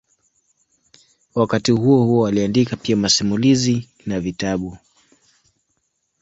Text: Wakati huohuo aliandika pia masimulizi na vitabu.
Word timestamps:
Wakati 1.35 1.71
huohuo 1.71 2.27
aliandika 2.27 2.75
pia 2.75 2.95
masimulizi 2.97 3.89
na 4.05 4.19
vitabu. 4.19 4.77